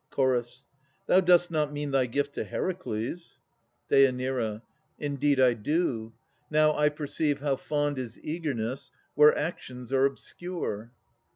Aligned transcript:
CH. 0.09 0.63
Thou 1.05 1.19
dost 1.19 1.51
not 1.51 1.71
mean 1.71 1.91
thy 1.91 2.07
gift 2.07 2.33
to 2.33 2.43
Heracles? 2.43 3.37
DÊ. 3.87 4.61
Indeed 4.97 5.39
I 5.39 5.53
do. 5.53 6.13
Now 6.49 6.73
I 6.75 6.89
perceive 6.89 7.39
how 7.41 7.55
fond 7.55 7.99
Is 7.99 8.19
eagerness, 8.23 8.89
where 9.13 9.37
actions 9.37 9.93
are 9.93 10.05
obscure. 10.05 10.91